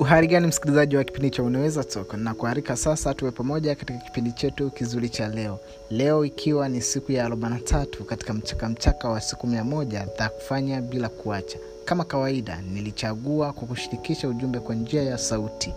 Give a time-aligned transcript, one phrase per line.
[0.00, 4.32] uhari gani msikilizaji wa kipindi cha unaweza toka na kuharika sasa tuwe pamoja katika kipindi
[4.32, 5.58] chetu kizuri cha leo.
[5.90, 10.80] Leo ikiwa ni siku ya 43 katika mchaka mchaka wa siku mia moja za kufanya
[10.80, 11.58] bila kuacha.
[11.84, 15.74] Kama kawaida nilichagua kwa kushirikisha ujumbe kwa njia ya sauti.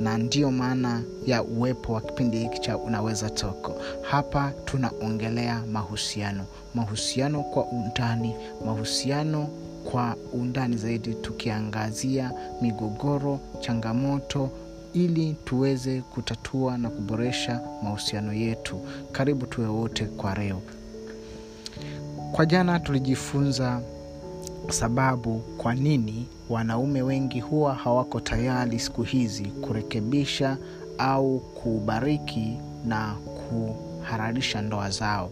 [0.00, 6.44] Na ndiyo maana ya uwepo wa kipindi hiki cha unaweza toko hapa tunaongelea mahusiano.
[6.74, 8.34] Mahusiano kwa undani.
[8.64, 9.48] Mahusiano
[9.90, 12.32] kwa undani zaidi tukiangazia
[12.62, 14.50] migogoro changamoto
[14.94, 18.80] ili tuweze kutatua na kuboresha mahusiano yetu.
[19.12, 20.60] Karibu tuwe wote kwa leo.
[22.32, 23.80] Kwa jana tulijifunza
[24.70, 30.56] sababu kwa nini wanaume wengi huwa hawako tayari siku hizi kurekebisha
[30.98, 32.56] au kubariki
[32.86, 35.30] na kuhararisha ndoa zao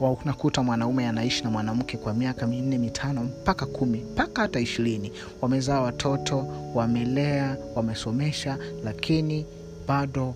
[0.00, 5.12] unakuta mwanaume anaishi na mwanamke kwa miaka minne mitano mpaka kumi mpaka hata ishirini.
[5.40, 9.46] Wamezaa watoto wamelea wamesomesha lakini
[9.88, 10.34] bado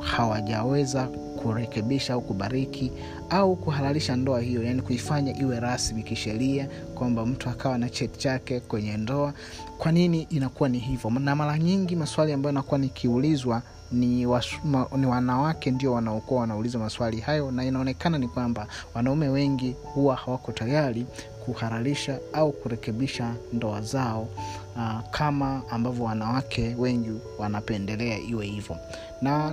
[0.00, 1.06] hawajaweza
[1.42, 2.92] kurekebisha au kubariki
[3.30, 8.60] au kuhalalisha ndoa hiyo yani kuifanya iwe rasmi kisheria kwamba mtu akawa na cheti chake
[8.60, 9.32] kwenye ndoa.
[9.78, 11.10] Kwa nini inakuwa ni hivyo?
[11.10, 13.62] Na mara nyingi maswali ambayo nakuwa nikiulizwa
[13.92, 19.76] ni, wasuma, ni wanawake ndio wanaokuwa wanauliza maswali hayo na inaonekana ni kwamba wanaume wengi
[19.94, 21.06] huwa hawako tayari
[21.44, 24.28] kuhalalisha au kurekebisha ndoa zao
[24.76, 28.76] uh, kama ambavyo wanawake wengi wanapendelea iwe hivyo.
[29.22, 29.50] Na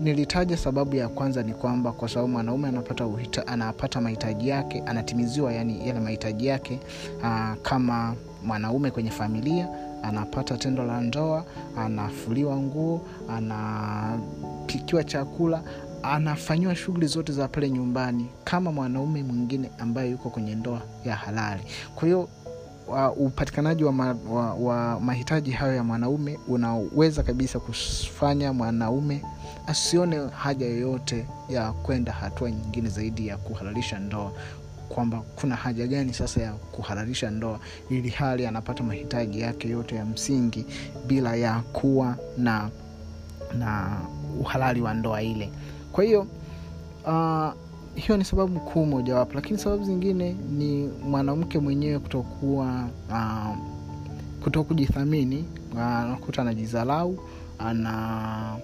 [0.00, 3.04] nilitaja sababu ya kwanza ni kwamba kwa sababu mwanaume anapata
[3.46, 6.80] anapata mahitaji yake anatimiziwa yani yale mahitaji yake
[7.22, 9.68] uh, kama mwanaume kwenye familia
[10.04, 11.44] anapata tendo la ndoa
[11.78, 15.62] anafuliwa nguo anapikiwa chakula
[16.02, 21.62] anafanyiwa shughuli zote za pale nyumbani kama mwanaume mwingine ambaye yuko kwenye ndoa ya halali.
[21.94, 22.28] Kwa hiyo
[23.16, 29.22] upatikanaji wa, ma, wa, wa mahitaji hayo ya mwanaume unaweza kabisa kufanya mwanaume
[29.66, 34.32] asione haja yoyote ya kwenda hatua nyingine zaidi ya kuhalalisha ndoa
[34.88, 37.58] kwamba kuna haja gani sasa ya kuhalalisha ndoa
[37.90, 40.66] ili hali anapata mahitaji yake yote ya msingi
[41.06, 42.70] bila ya kuwa na
[43.58, 44.00] na
[44.40, 45.50] uhalali wa ndoa ile.
[45.92, 46.26] Kwa hiyo
[47.06, 47.52] uh,
[47.94, 53.56] hiyo ni sababu kuu mojawapo lakini sababu zingine ni mwanamke mwenyewe kutokuwa uh,
[54.42, 55.44] kuto kujithamini
[55.78, 57.18] anakuta uh, anajizalau
[57.58, 58.56] ana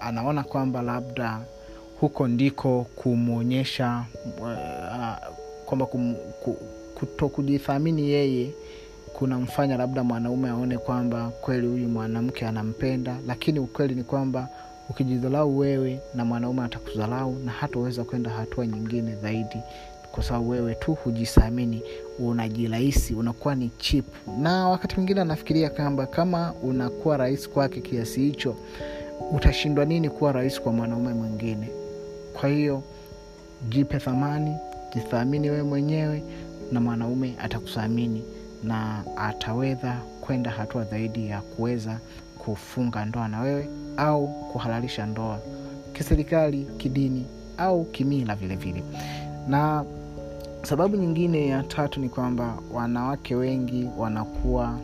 [0.00, 1.40] anaona kwamba labda
[2.00, 4.04] huko ndiko kumwonyesha
[4.40, 5.34] uh,
[5.66, 5.86] kwamba
[6.94, 8.50] kutokujithamini yeye
[9.12, 14.48] kunamfanya labda mwanaume aone kwamba kweli huyu mwanamke anampenda lakini ukweli ni kwamba
[14.90, 19.56] ukijidharau wewe na mwanaume atakudharau na hataweza kwenda hatua nyingine zaidi
[20.12, 21.82] kwa sababu wewe tu hujithamini
[22.18, 24.04] unajirahisi unakuwa ni chip
[24.38, 28.56] na wakati mwingine anafikiria kwamba kama unakuwa rahisi kwake kiasi hicho
[29.32, 31.68] utashindwa nini kuwa rahisi kwa mwanaume mwingine?
[32.40, 32.82] Kwa hiyo
[33.68, 34.56] jipe thamani
[34.94, 36.22] jithamini wewe mwenyewe
[36.72, 38.22] na mwanaume atakuthamini
[38.62, 41.98] na ataweza kwenda hatua zaidi ya kuweza
[42.38, 45.38] kufunga ndoa na wewe au kuhalalisha ndoa
[45.92, 47.26] kiserikali kidini
[47.58, 48.82] au kimila vile vile.
[49.48, 49.84] Na
[50.62, 54.78] sababu nyingine ya tatu ni kwamba wanawake wengi wanakuwa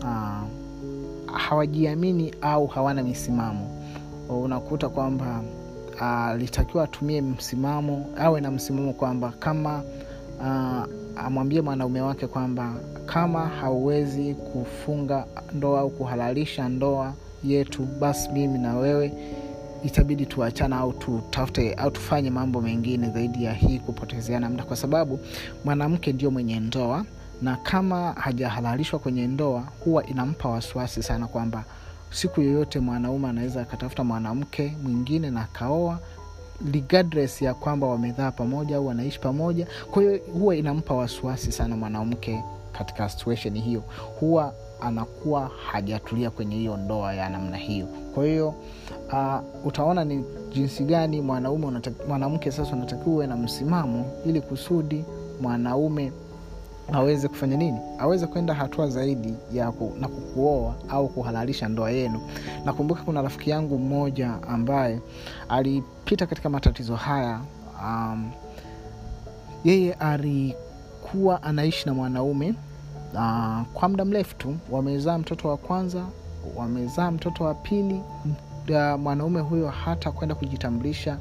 [0.00, 0.42] uh,
[1.32, 3.70] hawajiamini au hawana misimamo.
[4.28, 5.42] Unakuta kwamba
[6.00, 9.82] alitakiwa atumie msimamo awe na msimamo kwamba kama
[10.40, 10.84] uh,
[11.16, 12.74] amwambie mwanaume wake kwamba
[13.06, 17.12] kama hauwezi kufunga ndoa au kuhalalisha ndoa
[17.44, 19.12] yetu basi mimi na wewe
[19.84, 24.64] itabidi tuachana au tutafute au tufanye mambo mengine zaidi ya hii kupotezeana muda.
[24.64, 25.20] Kwa sababu
[25.64, 27.04] mwanamke ndio mwenye ndoa
[27.42, 31.64] na kama hajahalalishwa kwenye ndoa huwa inampa wasiwasi sana kwamba
[32.14, 35.98] siku yoyote mwanaume anaweza akatafuta mwanamke mwingine na akaoa
[36.72, 39.66] regardless ya kwamba wamedhaa pamoja au wanaishi pamoja.
[39.90, 42.42] Kwa hiyo huwa inampa wasiwasi sana mwanamke
[42.72, 43.82] katika situation hiyo.
[44.20, 47.86] Huwa anakuwa hajatulia kwenye hiyo ndoa ya namna hiyo.
[48.14, 48.54] Kwa hiyo
[49.12, 55.04] uh, utaona ni jinsi gani mwanaume mwanamke sasa unatakiwa uwe na msimamo ili kusudi
[55.40, 56.12] mwanaume
[56.92, 57.78] aweze kufanya nini.
[57.98, 62.20] Aweze kwenda hatua zaidi ya ku, na kukuoa au kuhalalisha ndoa yenu.
[62.64, 65.00] Nakumbuka kuna rafiki yangu mmoja ambaye
[65.48, 67.40] alipita katika matatizo haya
[67.84, 68.30] um,
[69.64, 72.54] yeye alikuwa anaishi na mwanaume
[73.14, 74.56] uh, kwa muda mrefu tu.
[74.70, 76.04] Wamezaa mtoto wa kwanza
[76.56, 78.00] wamezaa mtoto wa pili
[78.70, 81.18] uh, mwanaume huyo hata kwenda kujitambulisha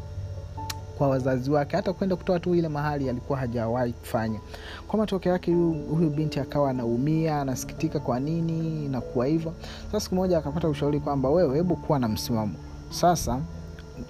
[0.97, 1.75] kwa wazazi wake.
[1.75, 4.39] Hata kwenda kutoa tu ile mahali alikuwa hajawahi kufanya.
[4.87, 9.53] Kwa matokeo yake huyu, binti akawa anaumia anasikitika kwa nini inakuwa hivyo.
[9.85, 12.53] Sasa siku moja akapata ushauri kwamba wewe hebu kuwa na msimamo.
[12.89, 13.39] Sasa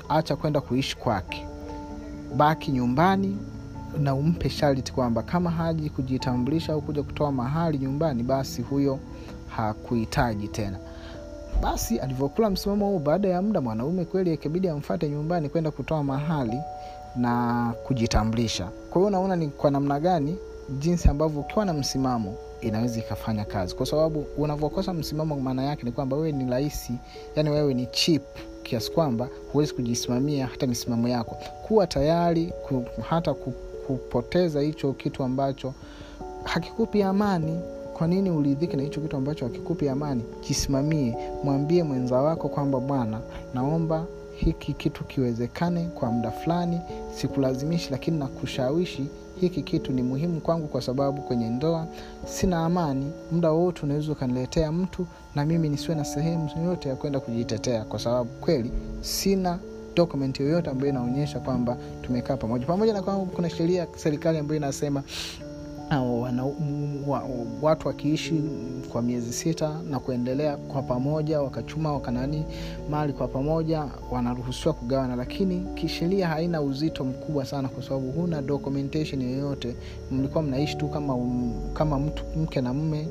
[0.09, 1.47] acha kwenda kuishi kwake.
[2.38, 3.38] Baki nyumbani
[4.00, 9.00] na umpe sharti kwamba kama haji kujitambulisha au kuja kutoa mahali nyumbani basi huyo
[9.47, 10.77] hakuhitaji tena.
[11.62, 16.59] Basi alivyokula msimamo huu baada ya muda mwanaume kweli ikabidi amfate nyumbani kwenda kutoa mahali
[17.15, 18.69] na kujitambulisha.
[18.89, 20.38] Kwa hiyo unaona ni kwa namna gani
[20.80, 23.75] jinsi ambavyo ukiwa na msimamo inaweza ikafanya kazi.
[23.75, 26.94] Kwa sababu unavyokosa msimamo maana yake ni kwamba wewe ni rahisi
[27.36, 28.24] yani wewe ni chip
[28.63, 31.38] kiasi kwamba huwezi kujisimamia hata misimamo yako.
[31.68, 33.51] Kuwa tayari ku, hata ku,
[33.88, 35.74] kupoteza hicho kitu ambacho
[36.44, 37.59] hakikupi amani.
[37.94, 40.24] Kwa nini uridhike na hicho kitu ambacho hakikupi amani?
[40.48, 43.19] Jisimamie mwambie mwenza wako kwamba bwana
[43.54, 44.06] naomba
[44.45, 46.80] hiki kitu kiwezekane kwa muda fulani
[47.16, 49.07] sikulazimishi lakini nakushawishi
[49.42, 51.88] hiki kitu ni muhimu kwangu kwa sababu kwenye ndoa
[52.25, 53.12] sina amani.
[53.31, 58.00] Muda wowote unaweza ukaniletea mtu na mimi nisiwe na sehemu yoyote ya kwenda kujitetea kwa
[58.00, 59.60] sababu kweli sina
[59.95, 62.66] dokumenti yoyote ambayo inaonyesha kwamba tumekaa pamoja.
[62.66, 65.04] Pamoja na kwamba kuna sheria ya serikali ambayo inasema
[66.01, 66.45] wana,
[67.07, 67.24] wa,
[67.62, 68.42] watu wakiishi
[68.92, 72.45] kwa miezi sita na kuendelea kwa pamoja wakachuma wakanani
[72.90, 75.16] mali kwa pamoja wanaruhusiwa kugawana.
[75.16, 79.75] Lakini kisheria haina uzito mkubwa sana kwa sababu huna documentation yoyote.
[80.12, 83.07] Mlikuwa mnaishi tu kama, um, kama mtu mke na mme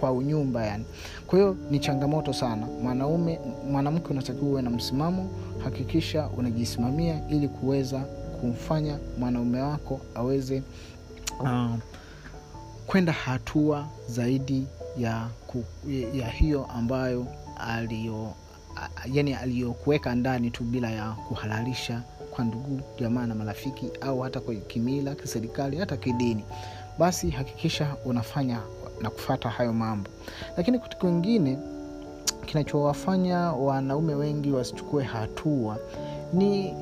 [0.00, 0.84] kwa unyumba yani.
[1.26, 2.66] Kwa hiyo ni changamoto sana.
[2.82, 3.40] Mwanaume
[3.70, 5.28] mwanamke unatakiwa uwe na msimamo
[5.64, 7.98] hakikisha unajisimamia ili kuweza
[8.40, 10.62] kumfanya mwanaume wako aweze
[11.40, 11.70] uh,
[12.86, 14.66] kwenda hatua zaidi
[14.98, 15.64] ya, ku,
[16.14, 17.26] ya hiyo ambayo
[17.60, 18.32] aliyo
[19.12, 24.54] yani aliyokuweka ndani tu bila ya kuhalalisha kwa ndugu jamaa na marafiki au hata kwa
[24.54, 26.44] kimila kiserikali hata kidini.
[26.98, 28.60] Basi hakikisha unafanya
[29.02, 30.10] na kufata hayo mambo.
[30.56, 31.58] Lakini kitu kingine
[32.46, 35.78] kinachowafanya wanaume wengi wasichukue hatua
[36.32, 36.74] ni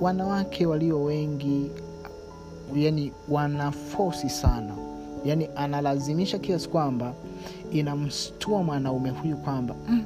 [0.00, 1.70] wanawake walio wengi
[2.74, 4.89] yani wanafosi sana
[5.24, 7.12] yani analazimisha kiasi kwamba
[7.72, 10.04] inamstua mwanaume huyu kwamba mm,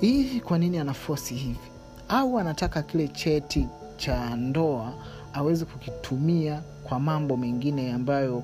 [0.00, 1.58] hivi kwa nini anafosi hivi?
[2.08, 3.66] Au anataka kile cheti
[3.96, 4.92] cha ndoa
[5.32, 8.42] aweze kukitumia kwa mambo mengine ambayo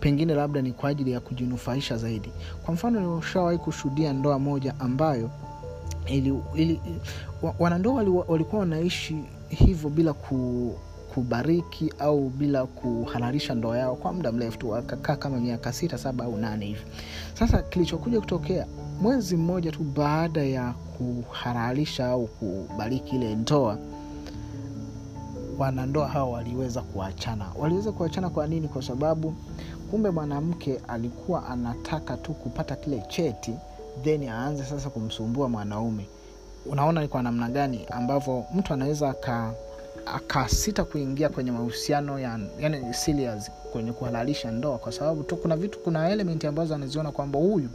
[0.00, 2.32] pengine labda ni kwa ajili ya kujinufaisha zaidi.
[2.64, 5.30] Kwa mfano ushawahi kushuhudia ndoa moja ambayo
[6.06, 6.80] ili, ili,
[7.58, 7.94] wanandoa
[8.28, 9.16] walikuwa wanaishi
[9.48, 10.74] hivyo bila ku,
[11.14, 16.24] kubariki au bila kuhalalisha ndoa yao kwa muda mrefu tu wakakaa kama miaka sita saba
[16.24, 16.80] au nane hivi.
[17.34, 18.66] Sasa kilichokuja kutokea
[19.00, 23.78] mwezi mmoja tu baada ya kuhalalisha au kubariki ile ndoa
[25.58, 27.46] wanandoa hao waliweza kuachana.
[27.58, 28.68] Waliweza kuachana kwa nini?
[28.68, 29.34] Kwa sababu
[29.90, 33.54] kumbe mwanamke alikuwa anataka tu kupata kile cheti
[34.04, 36.06] then aanze sasa kumsumbua mwanaume.
[36.66, 39.52] Unaona ni kwa namna gani ambavyo mtu anaweza aka
[40.06, 42.94] akasita kuingia kwenye mahusiano ya, yani
[43.72, 47.68] kwenye kuhalalisha ndoa kwa sababu tu kuna vitu kuna element ambazo anaziona kwamba huyu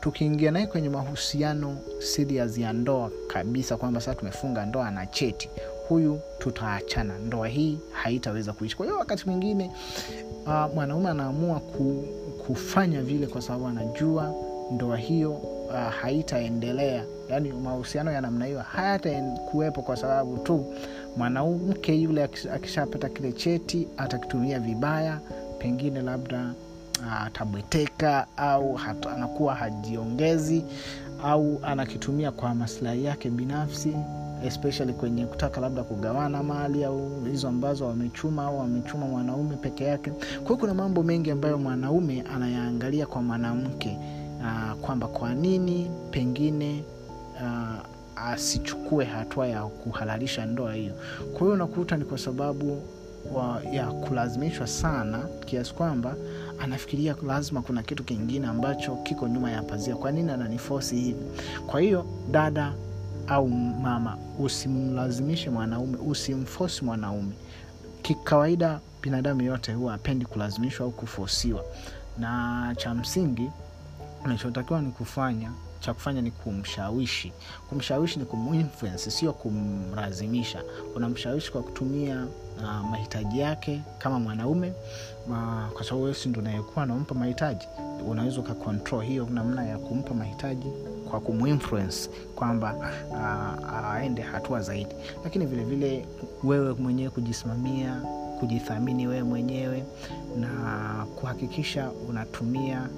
[0.00, 5.50] tukiingia naye kwenye mahusiano serious ya ndoa kabisa kwamba sasa tumefunga ndoa na cheti
[5.88, 7.18] huyu tutaachana.
[7.18, 8.76] Ndoa hii haitaweza kuishi.
[8.76, 9.70] Kwa hiyo wakati mwingine
[10.46, 12.04] uh, mwanaume anaamua ku,
[12.46, 14.34] kufanya vile kwa sababu anajua
[14.72, 17.04] ndoa hiyo uh, haitaendelea.
[17.30, 20.74] Yani mahusiano ya namna hiyo hayatakuwepo kwa sababu tu
[21.16, 25.20] mwanamke yule akishapata kile cheti atakitumia vibaya
[25.58, 26.50] pengine labda
[27.24, 30.64] atabweteka uh, au hata, anakuwa hajiongezi
[31.24, 33.92] au anakitumia kwa maslahi yake binafsi
[34.44, 40.10] especially kwenye kutaka labda kugawana mali au hizo ambazo wamechuma au wamechuma mwanaume peke yake.
[40.10, 43.98] Kwa hiyo kuna mambo mengi ambayo mwanaume anayaangalia kwa mwanamke
[44.40, 46.84] uh, kwamba kwa nini pengine
[47.34, 50.94] uh, asichukue hatua ya kuhalalisha ndoa hiyo.
[51.32, 52.82] Kwa hiyo unakuta ni kwa sababu
[53.34, 56.14] wa, ya kulazimishwa sana kiasi kwamba
[56.60, 59.96] anafikiria lazima kuna kitu kingine ambacho kiko nyuma ya pazia.
[59.96, 61.24] Kwa nini ananifosi hivi?
[61.66, 62.72] Kwa hiyo dada
[63.28, 67.32] au mama usimlazimishe mwanaume usimfosi mwanaume.
[68.02, 71.64] Kikawaida binadamu yote huwa apendi kulazimishwa au kufosiwa
[72.18, 73.50] na cha msingi
[74.24, 75.50] unachotakiwa ni kufanya
[75.86, 77.32] cha kufanya ni kumshawishi.
[77.68, 80.62] Kumshawishi ni kuminfluence sio kumlazimisha
[80.96, 82.26] unamshawishi kwa kutumia
[82.58, 84.72] uh, mahitaji yake kama mwanaume
[85.28, 87.66] uh, kwa sababu wesi ndo unayekuwa nampa mahitaji.
[88.08, 90.66] Unaweza ukakontrol hiyo namna ya kumpa mahitaji
[91.10, 92.74] kwa kuminfluence kwamba
[93.10, 94.94] uh, aende hatua zaidi.
[95.24, 96.06] Lakini vile vile
[96.44, 98.02] wewe mwenyewe kujisimamia
[98.40, 99.84] kujithamini wewe mwenyewe
[100.36, 100.48] na
[101.16, 102.88] kuhakikisha unatumia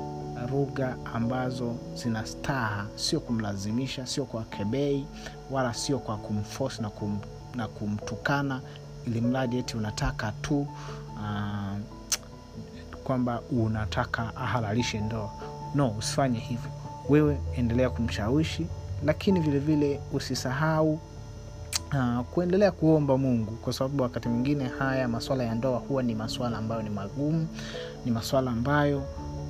[0.46, 5.06] lugha ambazo zina staha sio kumlazimisha sio kwa kebei
[5.50, 7.18] wala sio kwa kumforce na, kum,
[7.54, 8.60] na kumtukana
[9.06, 10.60] ili mradi eti unataka tu
[11.16, 11.78] uh,
[13.04, 15.30] kwamba unataka ahalalishe ndoa.
[15.74, 16.70] No usifanye hivyo.
[17.08, 18.66] Wewe endelea kumshawishi
[19.04, 20.92] lakini vile vile usisahau
[21.94, 26.58] uh, kuendelea kuomba mungu kwa sababu wakati mwingine haya maswala ya ndoa huwa ni maswala
[26.58, 27.46] ambayo ni magumu
[28.04, 29.02] ni maswala ambayo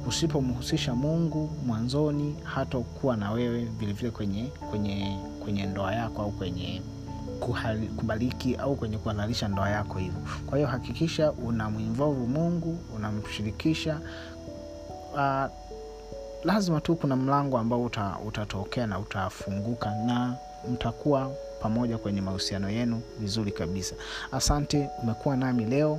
[0.06, 6.82] usipomhusisha mungu mwanzoni hatakuwa na wewe vilevile kwenye kwenye kwenye ndoa yako au kwenye
[7.40, 10.20] kuhali, kubaliki au kwenye kuhalalisha ndoa yako hivyo.
[10.46, 14.00] Kwa hiyo hakikisha unamwinvolvu mungu unamshirikisha
[15.14, 15.44] uh,
[16.44, 20.34] lazima tu kuna mlango ambao uta, utatokea na utafunguka na
[20.72, 21.30] mtakuwa
[21.62, 23.94] pamoja kwenye mahusiano yenu vizuri kabisa.
[24.32, 25.98] Asante umekuwa nami leo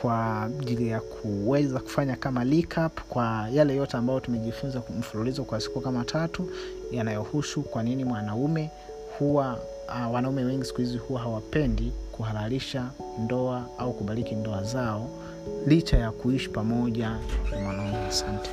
[0.00, 5.80] kwa ajili ya kuweza kufanya kama recap kwa yale yote ambayo tumejifunza mfululizo kwa siku
[5.80, 6.48] kama tatu
[6.92, 8.70] yanayohusu kwa nini mwanaume
[9.18, 9.58] huwa
[9.88, 15.10] uh, wanaume wengi siku hizi huwa hawapendi kuhalalisha ndoa au kubariki ndoa zao
[15.66, 17.10] licha ya kuishi pamoja
[17.50, 17.98] na mwanaume.
[18.06, 18.50] Asante.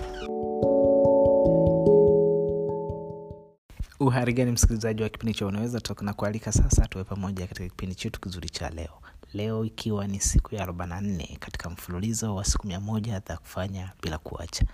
[3.99, 8.49] Uharigani msikilizaji wa kipindi cha unaweza toka kualika sasa tuwe pamoja katika kipindi chetu kizuri
[8.49, 8.91] cha leo
[9.33, 14.17] leo ikiwa ni siku ya 44 katika mfululizo wa siku mia moja za kufanya bila
[14.17, 14.65] kuacha.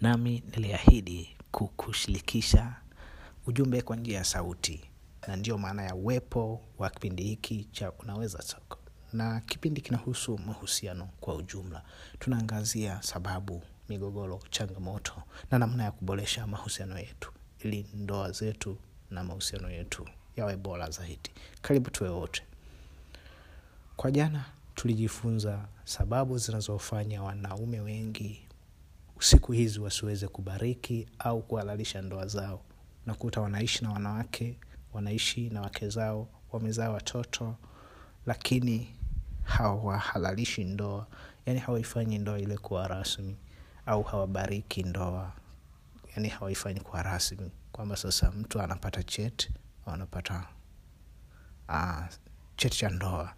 [0.00, 2.76] Nami niliahidi kukushirikisha
[3.46, 4.84] ujumbe kwa njia ya sauti
[5.28, 8.78] na ndiyo maana ya uwepo wa kipindi hiki cha unaweza Soko.
[9.12, 11.82] na kipindi kinahusu mahusiano kwa ujumla.
[12.18, 15.12] Tunaangazia sababu migogoro changamoto
[15.50, 18.76] na namna ya kuboresha mahusiano yetu ili ndoa zetu
[19.10, 21.30] na mahusiano yetu yawe bora zaidi.
[21.62, 22.42] Karibu tuwe wote
[23.96, 28.48] kwa jana tulijifunza sababu zinazofanya wanaume wengi
[29.18, 32.62] siku hizi wasiweze kubariki au kuhalalisha ndoa zao.
[33.06, 34.58] Nakuta wanaishi na wanawake
[34.92, 37.56] wanaishi na wake zao wamezaa watoto
[38.26, 38.94] lakini
[39.42, 41.06] hawahalalishi ndoa.
[41.46, 43.36] Yani hawaifanyi ndoa ile kuwa rasmi
[43.86, 45.32] au hawabariki ndoa.
[46.16, 47.50] Yani hawaifanyi kuwa rasmi.
[47.72, 49.50] Kwamba sasa mtu anapata cheti
[49.86, 50.46] anapata
[51.68, 52.04] uh,
[52.56, 53.34] cheti cha ndoa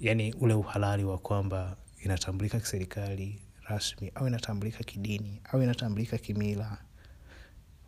[0.00, 6.78] yani ule uhalali wa kwamba inatambulika kiserikali rasmi au inatambulika kidini au inatambulika kimila.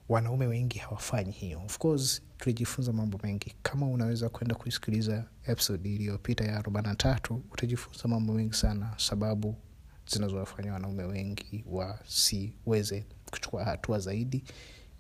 [0.08, 1.62] Wanaume wengi hawafanyi hiyo.
[1.64, 3.54] Of course tulijifunza mambo mengi.
[3.62, 9.56] Kama unaweza kwenda kuisikiliza episode iliyopita ya arobaini tatu utajifunza mambo mengi sana sababu
[10.06, 14.44] zinazowafanya wanaume wengi wasiweze kuchukua hatua zaidi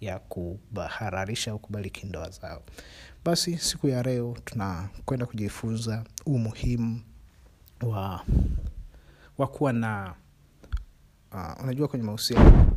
[0.00, 2.62] ya kuhararisha au kubariki ndoa zao.
[3.24, 7.00] Basi siku ya leo tunakwenda kujifunza umuhimu
[7.82, 8.24] wa
[9.38, 10.14] wa kuwa na
[11.32, 12.69] uh, unajua kwenye mahusiano